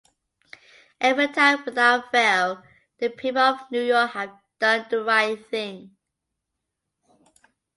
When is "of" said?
3.43-3.59